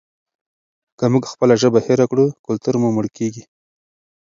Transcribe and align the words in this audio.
که 0.97 1.05
موږ 1.13 1.23
خپله 1.33 1.53
ژبه 1.61 1.79
هېره 1.87 2.05
کړو 2.11 2.25
کلتور 2.45 2.75
مو 2.81 2.89
مړ 2.95 3.05
کیږي. 3.17 3.43